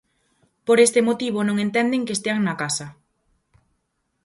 Por 0.67 0.77
este 0.85 0.99
motivo 1.07 1.39
non 1.43 1.57
entenden 1.65 2.05
que 2.05 2.15
estean 2.17 2.41
na 2.43 2.55
casa. 2.61 2.87